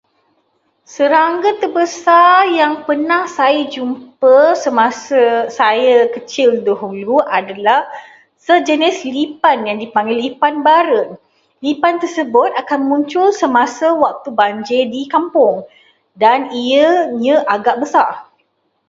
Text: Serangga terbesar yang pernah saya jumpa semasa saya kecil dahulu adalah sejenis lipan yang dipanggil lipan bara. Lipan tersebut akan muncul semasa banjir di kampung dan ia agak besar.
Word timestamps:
Serangga 0.95 1.51
terbesar 1.61 2.39
yang 2.59 2.73
pernah 2.89 3.23
saya 3.37 3.61
jumpa 3.75 4.37
semasa 4.63 5.23
saya 5.59 5.99
kecil 6.15 6.49
dahulu 6.67 7.15
adalah 7.39 7.79
sejenis 8.47 8.97
lipan 9.15 9.57
yang 9.69 9.77
dipanggil 9.83 10.17
lipan 10.25 10.55
bara. 10.67 11.03
Lipan 11.65 11.95
tersebut 12.03 12.49
akan 12.65 12.81
muncul 12.91 13.27
semasa 13.41 13.87
banjir 14.39 14.83
di 14.95 15.01
kampung 15.13 15.55
dan 16.21 16.39
ia 16.65 16.87
agak 17.55 17.75
besar. 17.81 18.11